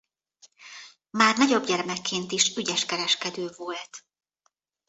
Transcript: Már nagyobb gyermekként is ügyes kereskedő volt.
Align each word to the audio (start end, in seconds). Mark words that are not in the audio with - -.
Már 1.09 1.37
nagyobb 1.37 1.65
gyermekként 1.65 2.31
is 2.31 2.55
ügyes 2.55 2.85
kereskedő 2.85 3.49
volt. 3.55 4.05